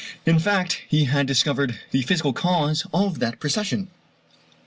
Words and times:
In 0.25 0.39
fact 0.39 0.81
he 0.87 1.03
had 1.03 1.27
discovered 1.27 1.77
the 1.91 2.01
physical 2.01 2.33
cause 2.33 2.87
of 2.91 3.19
that 3.19 3.39
precession. 3.39 3.87